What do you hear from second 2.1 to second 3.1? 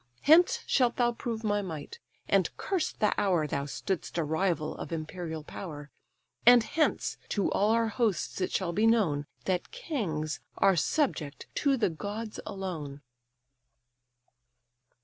and curse